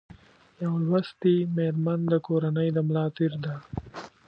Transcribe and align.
یو 0.63 0.73
لوستي 0.85 1.35
مېرمن 1.55 1.99
د 2.11 2.13
کورنۍ 2.27 2.67
د 2.73 2.77
ملا 2.87 3.05
تېر 3.17 3.33
ده 3.43 3.53